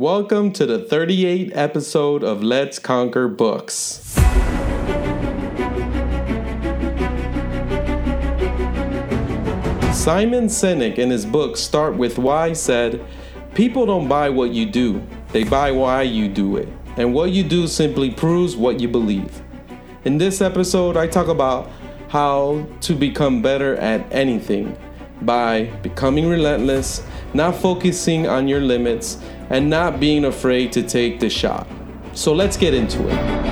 [0.00, 4.00] Welcome to the 38th episode of Let's Conquer Books.
[9.92, 13.04] Simon Sinek in his book Start With Why said,
[13.52, 16.68] People don't buy what you do, they buy why you do it.
[16.96, 19.42] And what you do simply proves what you believe.
[20.06, 21.70] In this episode, I talk about
[22.08, 24.78] how to become better at anything
[25.20, 29.18] by becoming relentless, not focusing on your limits,
[29.50, 31.66] and not being afraid to take the shot.
[32.14, 33.50] So let's get into it.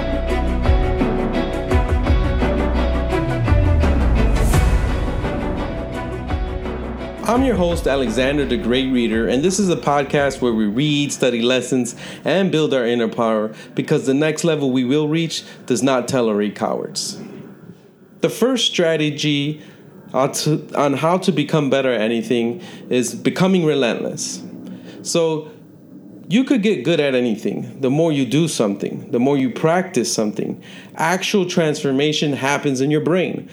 [7.29, 11.13] I'm your host, Alexander the Great Reader, and this is a podcast where we read,
[11.13, 11.95] study lessons,
[12.25, 16.57] and build our inner power because the next level we will reach does not tolerate
[16.57, 17.21] cowards.
[18.23, 19.63] The first strategy
[20.15, 24.43] on how to become better at anything is becoming relentless.
[25.03, 25.51] So,
[26.29, 27.81] you could get good at anything.
[27.81, 30.63] The more you do something, the more you practice something,
[30.95, 33.49] actual transformation happens in your brain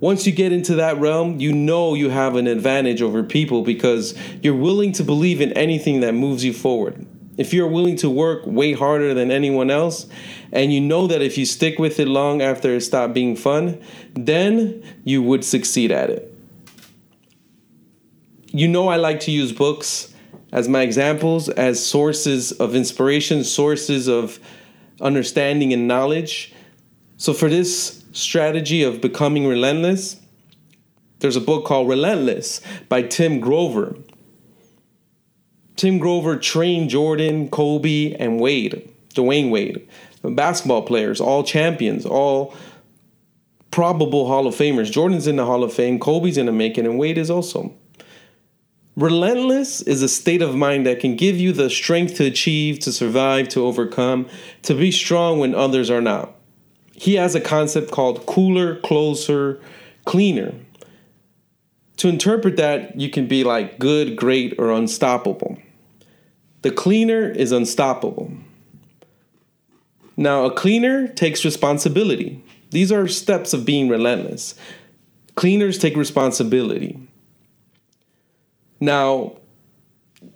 [0.00, 4.16] once you get into that realm, you know you have an advantage over people because
[4.42, 7.06] you're willing to believe in anything that moves you forward.
[7.36, 10.06] If you're willing to work way harder than anyone else,
[10.52, 13.80] and you know that if you stick with it long after it stopped being fun,
[14.14, 16.34] then you would succeed at it.
[18.46, 20.09] You know, I like to use books
[20.52, 24.40] as my examples, as sources of inspiration, sources of
[25.00, 26.52] understanding and knowledge.
[27.16, 30.20] So, for this strategy of becoming relentless,
[31.20, 33.96] there's a book called Relentless by Tim Grover.
[35.76, 39.88] Tim Grover trained Jordan, Kobe, and Wade, Dwyane Wade,
[40.22, 42.54] basketball players, all champions, all
[43.70, 44.90] probable Hall of Famers.
[44.90, 47.72] Jordan's in the Hall of Fame, Kobe's in the making, and Wade is also.
[49.00, 52.92] Relentless is a state of mind that can give you the strength to achieve, to
[52.92, 54.28] survive, to overcome,
[54.62, 56.34] to be strong when others are not
[57.00, 59.58] he has a concept called cooler, closer,
[60.04, 60.52] cleaner.
[61.96, 65.56] To interpret that, you can be like good, great, or unstoppable.
[66.60, 68.32] The cleaner is unstoppable.
[70.14, 72.44] Now, a cleaner takes responsibility.
[72.68, 74.54] These are steps of being relentless.
[75.36, 77.00] Cleaners take responsibility.
[78.80, 79.36] Now,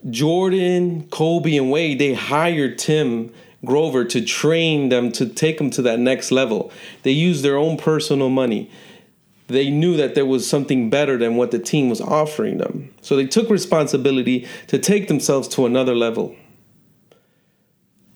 [0.08, 3.32] Jordan, Kobe, and Wade, they hired Tim
[3.64, 6.70] Grover to train them to take them to that next level.
[7.02, 8.70] They used their own personal money.
[9.46, 12.92] They knew that there was something better than what the team was offering them.
[13.00, 16.36] So they took responsibility to take themselves to another level.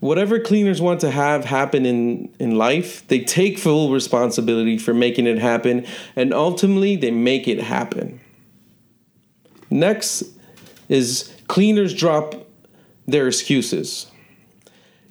[0.01, 5.27] Whatever cleaners want to have happen in, in life, they take full responsibility for making
[5.27, 8.21] it happen, and ultimately they make it happen.
[9.71, 10.25] Next
[10.89, 12.35] is cleaners drop
[13.07, 14.11] their excuses.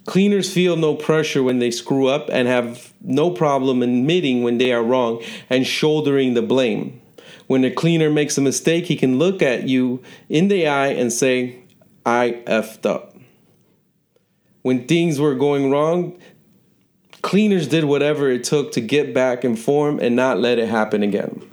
[0.05, 4.71] Cleaners feel no pressure when they screw up and have no problem admitting when they
[4.71, 7.01] are wrong and shouldering the blame.
[7.47, 11.11] When a cleaner makes a mistake, he can look at you in the eye and
[11.11, 11.59] say,
[12.05, 13.15] I effed up.
[14.61, 16.17] When things were going wrong,
[17.21, 21.03] cleaners did whatever it took to get back in form and not let it happen
[21.03, 21.46] again.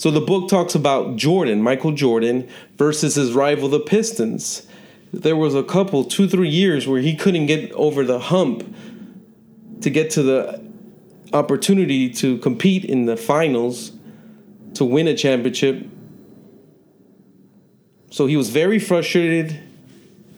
[0.00, 4.66] So the book talks about Jordan, Michael Jordan, versus his rival, the Pistons
[5.12, 8.74] there was a couple, two, three years where he couldn't get over the hump
[9.80, 10.62] to get to the
[11.32, 13.92] opportunity to compete in the finals
[14.74, 15.84] to win a championship.
[18.10, 19.60] So he was very frustrated,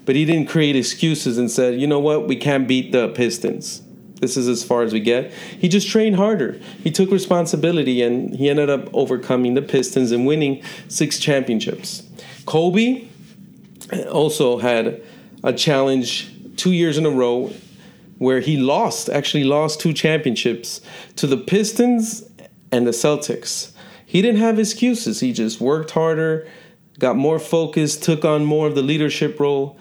[0.05, 3.82] but he didn't create excuses and said, you know what, we can't beat the Pistons.
[4.23, 5.33] This is as far as we get.
[5.33, 6.61] He just trained harder.
[6.85, 12.05] He took responsibility and he ended up overcoming the Pistons and winning six championships.
[12.47, 13.09] Kobe,
[14.13, 15.03] also had
[15.43, 17.53] a challenge two years in a row
[18.19, 20.81] where he lost, actually lost two championships
[21.17, 22.23] to the Pistons
[22.71, 23.73] and the Celtics.
[24.07, 25.19] He didn't have excuses.
[25.19, 26.47] He just worked harder,
[27.01, 29.81] got more focused, took on more of the leadership role,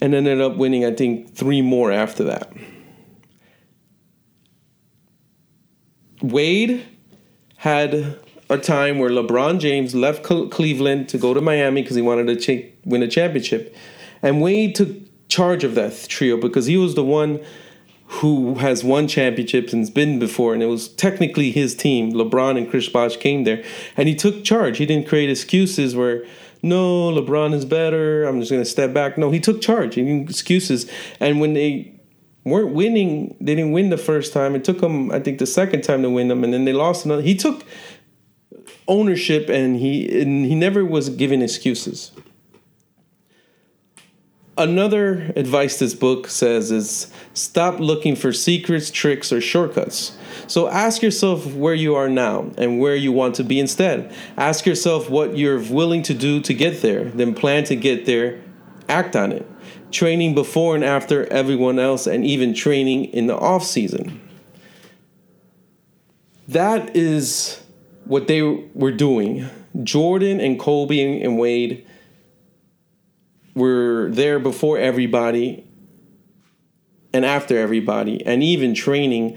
[0.00, 2.52] and ended up winning, I think, three more after that.
[6.22, 6.84] Wade
[7.56, 12.40] had a time where LeBron James left Cleveland to go to Miami because he wanted
[12.40, 13.74] to win a championship.
[14.22, 14.88] And Wade took
[15.28, 17.40] charge of that trio because he was the one
[18.06, 22.12] who has won championships and's been before, and it was technically his team.
[22.12, 23.64] LeBron and Chris Bosh came there,
[23.96, 24.76] and he took charge.
[24.76, 26.22] He didn't create excuses where,
[26.62, 28.24] no, LeBron is better.
[28.24, 29.16] I'm just going to step back.
[29.16, 29.94] No, he took charge.
[29.94, 30.90] He didn't excuses.
[31.20, 31.91] And when they
[32.44, 34.54] weren't winning, they didn't win the first time.
[34.54, 37.04] It took them, I think, the second time to win them, and then they lost
[37.04, 37.22] another.
[37.22, 37.64] He took
[38.88, 42.12] ownership, and he and he never was given excuses.
[44.58, 50.16] Another advice this book says is stop looking for secrets, tricks, or shortcuts.
[50.46, 54.14] So ask yourself where you are now and where you want to be instead.
[54.36, 58.42] Ask yourself what you're willing to do to get there, then plan to get there,
[58.90, 59.48] act on it.
[59.92, 64.20] Training before and after everyone else, and even training in the off season.
[66.48, 67.62] That is
[68.04, 69.48] what they were doing.
[69.82, 71.86] Jordan and Kobe and Wade
[73.54, 75.66] were there before everybody
[77.14, 79.36] and after everybody, and even training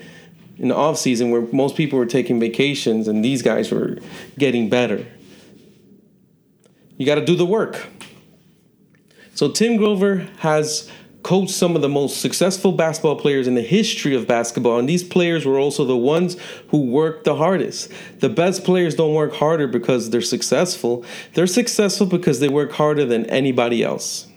[0.57, 3.97] in the off season where most people were taking vacations and these guys were
[4.37, 5.05] getting better.
[6.97, 7.87] You got to do the work.
[9.35, 10.89] So Tim Grover has
[11.21, 15.03] coached some of the most successful basketball players in the history of basketball, and these
[15.03, 16.37] players were also the ones
[16.69, 17.91] who worked the hardest.
[18.19, 21.03] The best players don't work harder because they're successful,
[21.33, 24.27] they're successful because they work harder than anybody else.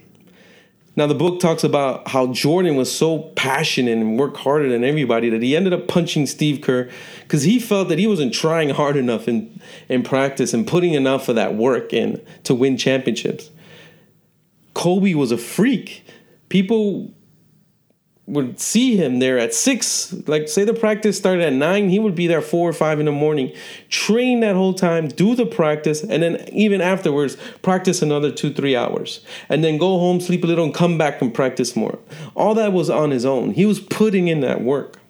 [0.97, 5.31] Now, the book talks about how Jordan was so passionate and worked harder than everybody
[5.31, 6.91] that he ended up punching Steve Kerr
[7.23, 11.29] because he felt that he wasn't trying hard enough in, in practice and putting enough
[11.29, 13.51] of that work in to win championships.
[14.79, 16.05] Kobe was a freak.
[16.49, 17.13] People
[18.27, 20.15] would see him there at six.
[20.29, 23.07] Like, say the practice started at nine, he would be there four or five in
[23.07, 23.53] the morning,
[23.89, 28.77] train that whole time, do the practice, and then even afterwards, practice another two, three
[28.77, 29.25] hours.
[29.49, 31.99] And then go home, sleep a little, and come back and practice more.
[32.37, 33.55] All that was on his own.
[33.55, 35.01] He was putting in that work.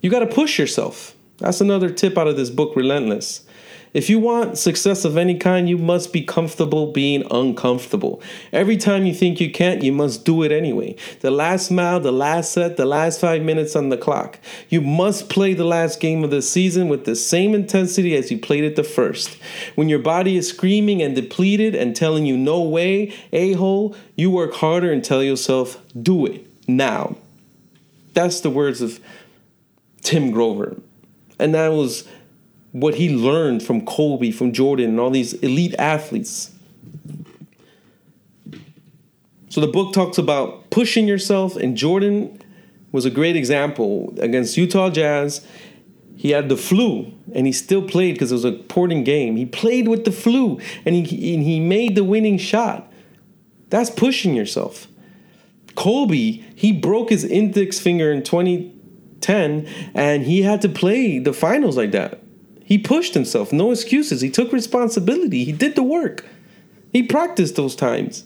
[0.00, 1.14] You got to push yourself.
[1.38, 3.44] That's another tip out of this book, Relentless.
[3.94, 8.20] If you want success of any kind, you must be comfortable being uncomfortable.
[8.52, 10.96] Every time you think you can't, you must do it anyway.
[11.20, 14.38] The last mile, the last set, the last five minutes on the clock.
[14.68, 18.38] You must play the last game of the season with the same intensity as you
[18.38, 19.38] played it the first.
[19.74, 24.30] When your body is screaming and depleted and telling you no way, a hole, you
[24.30, 27.16] work harder and tell yourself, do it now.
[28.12, 29.00] That's the words of
[30.02, 30.76] Tim Grover.
[31.38, 32.06] And that was
[32.72, 36.50] what he learned from Kobe, from Jordan, and all these elite athletes.
[39.48, 42.40] So the book talks about pushing yourself, and Jordan
[42.92, 45.46] was a great example against Utah Jazz.
[46.16, 49.36] He had the flu, and he still played because it was a important game.
[49.36, 52.92] He played with the flu, and he, and he made the winning shot.
[53.70, 54.88] That's pushing yourself.
[55.74, 61.76] Kobe, he broke his index finger in 2010, and he had to play the finals
[61.76, 62.20] like that.
[62.68, 64.20] He pushed himself, no excuses.
[64.20, 65.42] He took responsibility.
[65.42, 66.26] He did the work.
[66.92, 68.24] He practiced those times.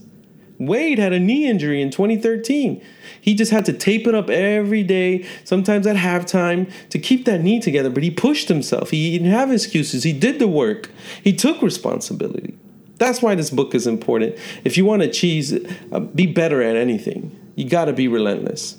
[0.59, 2.83] Wade had a knee injury in 2013.
[3.21, 7.41] He just had to tape it up every day, sometimes at halftime, to keep that
[7.41, 7.89] knee together.
[7.89, 8.91] But he pushed himself.
[8.91, 10.03] He didn't have excuses.
[10.03, 10.91] He did the work.
[11.23, 12.59] He took responsibility.
[12.97, 14.37] That's why this book is important.
[14.65, 18.77] If you want to achieve, uh, be better at anything, you got to be relentless.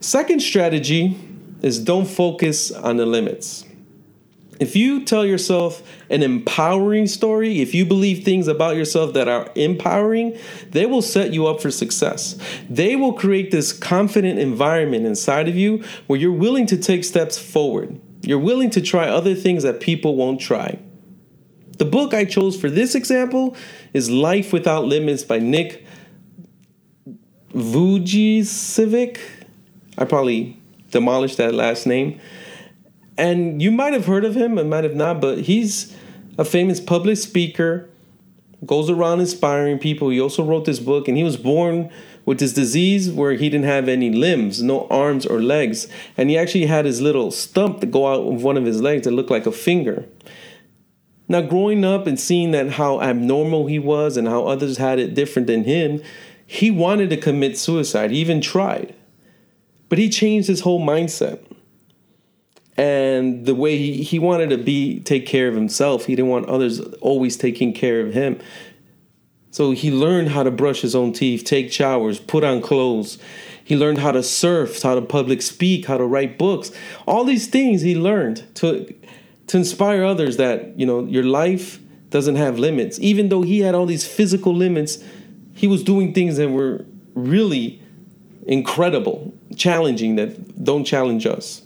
[0.00, 1.18] Second strategy
[1.60, 3.66] is don't focus on the limits.
[4.62, 9.50] If you tell yourself an empowering story, if you believe things about yourself that are
[9.56, 10.38] empowering,
[10.70, 12.38] they will set you up for success.
[12.70, 17.36] They will create this confident environment inside of you where you're willing to take steps
[17.36, 18.00] forward.
[18.20, 20.78] You're willing to try other things that people won't try.
[21.78, 23.56] The book I chose for this example
[23.92, 25.84] is Life Without Limits by Nick
[27.52, 29.18] Vujicic.
[29.98, 30.56] I probably
[30.92, 32.20] demolished that last name
[33.16, 35.96] and you might have heard of him and might have not, but he's
[36.38, 37.88] a famous public speaker,
[38.64, 40.08] goes around inspiring people.
[40.08, 41.90] He also wrote this book, and he was born
[42.24, 46.38] with this disease where he didn't have any limbs, no arms or legs, and he
[46.38, 49.30] actually had his little stump that go out of one of his legs that looked
[49.30, 50.06] like a finger.
[51.28, 55.14] Now, growing up and seeing that how abnormal he was and how others had it
[55.14, 56.02] different than him,
[56.46, 58.10] he wanted to commit suicide.
[58.10, 58.94] He even tried.
[59.88, 61.40] But he changed his whole mindset
[62.76, 66.46] and the way he, he wanted to be take care of himself he didn't want
[66.46, 68.40] others always taking care of him.
[69.50, 73.18] So he learned how to brush his own teeth take showers put on clothes.
[73.64, 76.70] He learned how to surf how to public speak how to write books.
[77.06, 78.94] All these things he learned to
[79.48, 82.98] to inspire others that you know your life doesn't have limits.
[83.00, 84.98] Even though he had all these physical limits
[85.54, 87.80] he was doing things that were really
[88.46, 91.62] incredible challenging that don't challenge us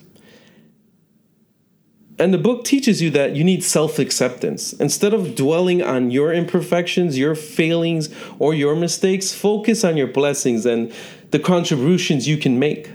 [2.19, 4.73] and the book teaches you that you need self acceptance.
[4.73, 8.09] Instead of dwelling on your imperfections, your failings,
[8.39, 10.91] or your mistakes, focus on your blessings and
[11.31, 12.89] the contributions you can make.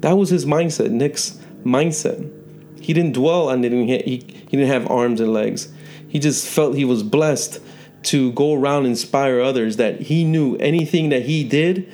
[0.00, 2.34] That was his mindset, Nick's mindset.
[2.80, 5.72] He didn't dwell on it, he, he didn't have arms and legs.
[6.08, 7.60] He just felt he was blessed
[8.04, 11.92] to go around and inspire others that he knew anything that he did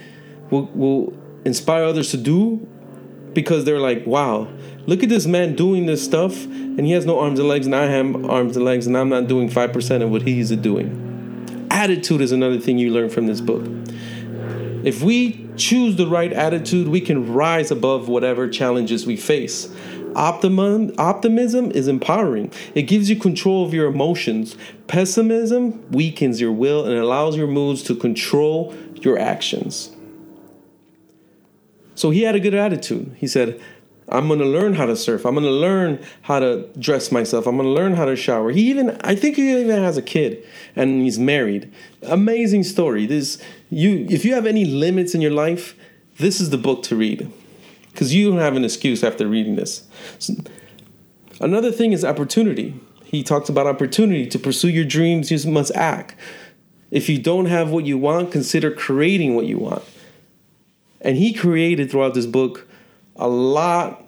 [0.50, 1.12] will, will
[1.44, 2.66] inspire others to do
[3.35, 4.49] because they're like, wow,
[4.87, 7.75] look at this man doing this stuff and he has no arms and legs and
[7.75, 11.67] I have arms and legs and I'm not doing 5% of what he's doing.
[11.71, 13.64] Attitude is another thing you learn from this book.
[14.85, 19.75] If we choose the right attitude, we can rise above whatever challenges we face.
[20.14, 22.53] Optimum, optimism is empowering.
[22.75, 24.57] It gives you control of your emotions.
[24.87, 29.94] Pessimism weakens your will and allows your moods to control your actions.
[31.95, 33.17] So he had a good attitude.
[33.19, 33.61] He said,
[34.09, 35.25] I'm going to learn how to surf.
[35.25, 37.47] I'm going to learn how to dress myself.
[37.47, 38.51] I'm going to learn how to shower.
[38.51, 40.45] He even, I think he even has a kid
[40.77, 41.73] and he's married.
[42.03, 43.07] Amazing story.
[43.07, 45.75] This, you, if you have any limits in your life,
[46.19, 47.31] this is the book to read
[47.91, 49.87] because you don't have an excuse after reading this.
[50.19, 50.35] So,
[51.41, 52.79] another thing is opportunity.
[53.05, 54.27] He talks about opportunity.
[54.27, 56.15] To pursue your dreams, you must act.
[56.91, 59.83] If you don't have what you want, consider creating what you want.
[61.05, 62.67] And he created throughout this book
[63.15, 64.03] a lot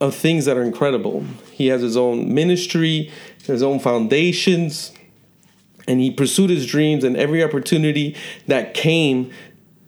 [0.00, 1.24] of things that are incredible.
[1.52, 3.10] He has his own ministry,
[3.44, 4.92] his own foundations,
[5.86, 8.16] and he pursued his dreams and every opportunity
[8.48, 9.30] that came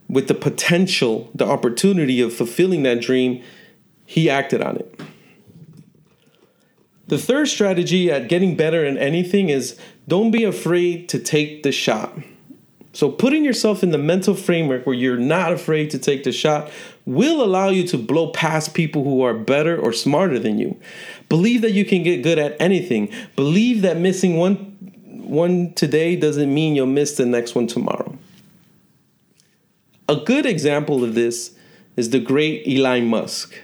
[0.09, 3.43] with the potential, the opportunity of fulfilling that dream,
[4.05, 5.01] he acted on it.
[7.09, 11.73] The third strategy at getting better in anything is don't be afraid to take the
[11.73, 12.17] shot.
[12.97, 16.71] So, putting yourself in the mental framework where you're not afraid to take the shot
[17.05, 20.81] will allow you to blow past people who are better or smarter than you.
[21.29, 23.13] Believe that you can get good at anything.
[23.37, 24.55] Believe that missing one
[25.27, 28.17] one today doesn't mean you'll miss the next one tomorrow.
[30.09, 31.55] A good example of this
[31.97, 33.61] is the great Elon Musk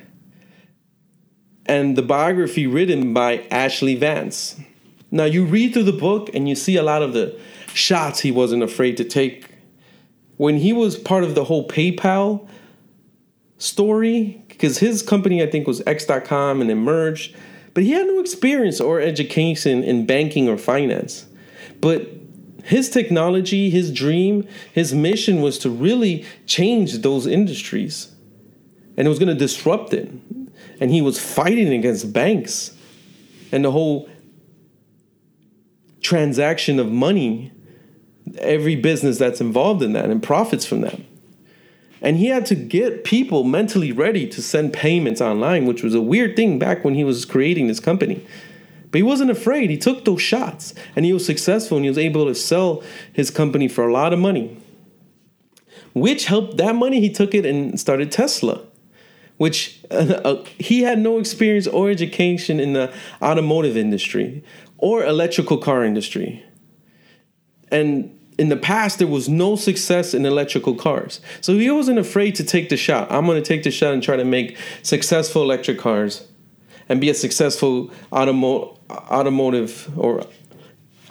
[1.64, 4.60] and the biography written by Ashley Vance.
[5.14, 7.38] Now, you read through the book and you see a lot of the
[7.74, 9.46] shots he wasn't afraid to take.
[10.38, 12.48] When he was part of the whole PayPal
[13.58, 17.36] story, because his company, I think, was X.com and merged,
[17.74, 21.26] but he had no experience or education in banking or finance.
[21.82, 22.08] But
[22.64, 28.10] his technology, his dream, his mission was to really change those industries.
[28.96, 30.10] And it was going to disrupt it.
[30.80, 32.74] And he was fighting against banks
[33.50, 34.08] and the whole
[36.02, 37.52] transaction of money
[38.38, 41.00] every business that's involved in that and profits from that.
[42.00, 46.00] And he had to get people mentally ready to send payments online, which was a
[46.00, 48.26] weird thing back when he was creating this company.
[48.90, 49.70] But he wasn't afraid.
[49.70, 52.82] He took those shots and he was successful and he was able to sell
[53.12, 54.58] his company for a lot of money.
[55.94, 58.62] Which helped that money, he took it and started Tesla,
[59.36, 62.92] which uh, he had no experience or education in the
[63.22, 64.42] automotive industry
[64.82, 66.44] or electrical car industry.
[67.70, 71.20] And in the past, there was no success in electrical cars.
[71.40, 73.10] So he wasn't afraid to take the shot.
[73.10, 76.26] I'm going to take the shot and try to make successful electric cars
[76.88, 80.26] and be a successful automo- automotive or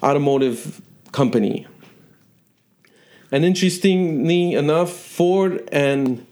[0.04, 0.82] automotive
[1.14, 1.66] company.
[3.32, 6.28] And interestingly enough, Ford and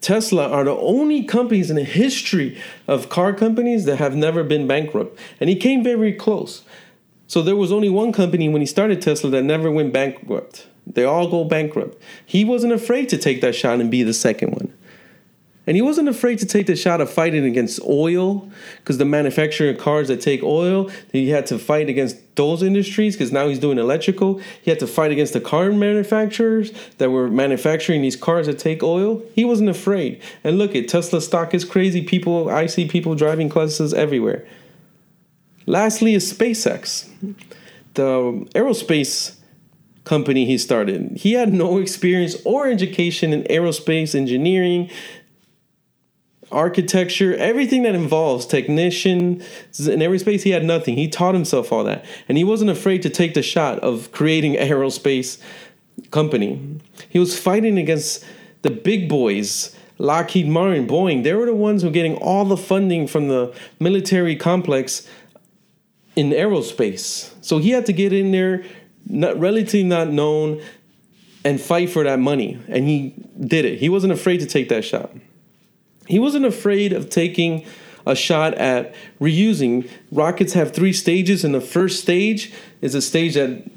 [0.00, 4.66] Tesla are the only companies in the history of car companies that have never been
[4.66, 5.18] bankrupt.
[5.38, 6.62] And he came very close.
[7.26, 10.66] So there was only one company when he started Tesla that never went bankrupt.
[10.86, 12.00] They all go bankrupt.
[12.24, 14.74] He wasn't afraid to take that shot and be the second one.
[15.70, 19.76] And he wasn't afraid to take the shot of fighting against oil because the manufacturing
[19.76, 23.78] cars that take oil, he had to fight against those industries because now he's doing
[23.78, 24.40] electrical.
[24.62, 28.82] He had to fight against the car manufacturers that were manufacturing these cars that take
[28.82, 29.22] oil.
[29.36, 30.20] He wasn't afraid.
[30.42, 32.02] And look at Tesla stock is crazy.
[32.02, 34.44] People, I see people driving Teslas everywhere.
[35.66, 37.08] Lastly, is SpaceX,
[37.94, 38.04] the
[38.56, 39.36] aerospace
[40.04, 41.16] company he started.
[41.16, 44.90] He had no experience or education in aerospace engineering,
[46.52, 49.40] architecture, everything that involves technician
[49.78, 50.42] in aerospace.
[50.42, 50.96] He had nothing.
[50.96, 54.54] He taught himself all that, and he wasn't afraid to take the shot of creating
[54.54, 55.40] aerospace
[56.10, 56.80] company.
[57.08, 58.24] He was fighting against
[58.62, 59.76] the big boys.
[59.98, 63.54] Lockheed Martin, Boeing, they were the ones who were getting all the funding from the
[63.78, 65.06] military complex
[66.16, 67.32] in aerospace.
[67.44, 68.64] So he had to get in there,
[69.06, 70.62] not relatively not known,
[71.44, 72.58] and fight for that money.
[72.68, 73.78] And he did it.
[73.78, 75.10] He wasn't afraid to take that shot.
[76.10, 77.64] He wasn't afraid of taking
[78.06, 79.88] a shot at reusing.
[80.10, 83.70] Rockets have three stages, and the first stage is a stage that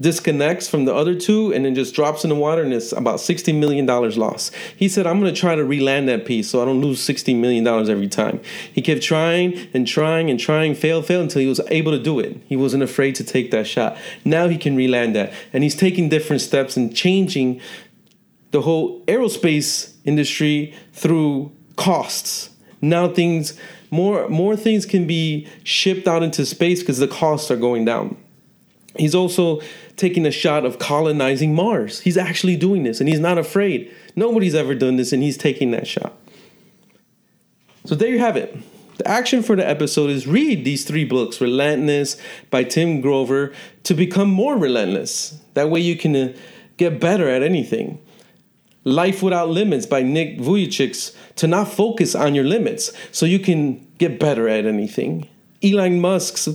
[0.00, 3.16] disconnects from the other two and then just drops in the water and it's about
[3.16, 4.54] $60 million lost.
[4.76, 7.34] He said, I'm going to try to reland that piece so I don't lose $60
[7.38, 8.40] million every time.
[8.72, 12.20] He kept trying and trying and trying, fail, fail until he was able to do
[12.20, 12.36] it.
[12.46, 13.96] He wasn't afraid to take that shot.
[14.24, 15.32] Now he can reland that.
[15.52, 17.60] And he's taking different steps and changing
[18.50, 22.50] the whole aerospace industry through costs.
[22.80, 23.58] Now things
[23.90, 28.16] more more things can be shipped out into space because the costs are going down.
[28.96, 29.60] He's also
[29.96, 32.00] taking a shot of colonizing Mars.
[32.00, 33.94] He's actually doing this and he's not afraid.
[34.14, 36.14] Nobody's ever done this and he's taking that shot.
[37.84, 38.56] So there you have it.
[38.98, 42.16] The action for the episode is read these three books Relentless
[42.50, 43.52] by Tim Grover
[43.84, 45.38] to become more relentless.
[45.54, 46.36] That way you can uh,
[46.78, 48.00] get better at anything.
[48.86, 53.84] Life Without Limits by Nick Vujicic to not focus on your limits so you can
[53.98, 55.28] get better at anything.
[55.60, 56.48] Elon Musk's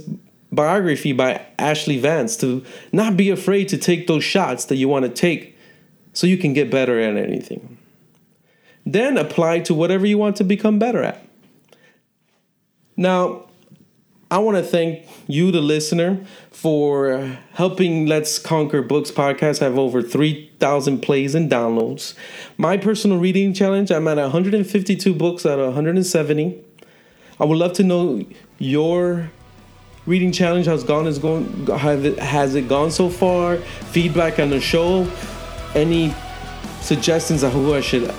[0.50, 5.04] biography by Ashley Vance to not be afraid to take those shots that you want
[5.04, 5.58] to take
[6.14, 7.78] so you can get better at anything.
[8.86, 11.22] Then apply to whatever you want to become better at.
[12.96, 13.50] Now,
[14.32, 20.02] I want to thank you, the listener, for helping Let's Conquer Books podcast have over
[20.02, 22.14] 3,000 plays and downloads.
[22.58, 26.64] My personal reading challenge, I'm at 152 books out of 170.
[27.42, 28.26] I would love to know
[28.58, 29.30] your
[30.06, 35.08] reading challenge has gone is going has it gone so far feedback on the show
[35.76, 36.12] any
[36.82, 38.12] suggestions of who i should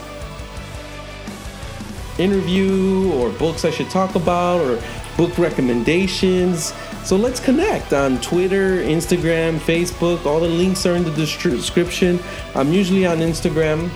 [2.20, 4.80] interview or books i should talk about or
[5.16, 6.72] book recommendations.
[7.04, 10.24] So let's connect on twitter instagram facebook.
[10.26, 12.20] All the links are in the description.
[12.54, 13.90] I'm usually on instagram.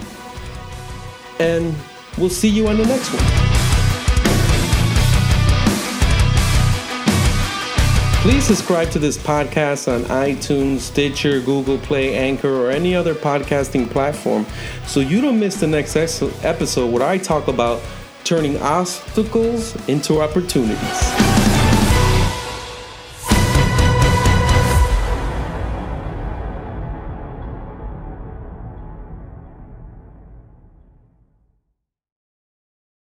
[1.38, 1.74] And
[2.18, 3.46] we'll see you on the next one.
[8.26, 13.88] Please subscribe to this podcast on iTunes, Stitcher, Google Play, Anchor, or any other podcasting
[13.88, 14.44] platform
[14.84, 17.80] so you don't miss the next episode where I talk about
[18.24, 21.05] turning obstacles into opportunities.